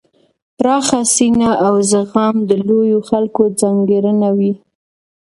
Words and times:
پراخه 0.57 0.99
سینه 1.13 1.49
او 1.67 1.75
زغم 1.91 2.35
د 2.49 2.51
لویو 2.67 2.99
خلکو 3.09 3.43
ځانګړنه 3.61 4.29
وي. 4.37 4.53